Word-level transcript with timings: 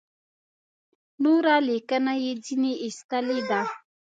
نوره 1.23 1.55
لیکنه 1.67 2.13
یې 2.23 2.31
ځنې 2.45 2.73
ایستلې 2.83 3.39
ده. 3.49 3.61